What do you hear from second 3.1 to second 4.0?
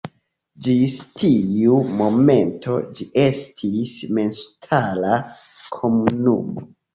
estis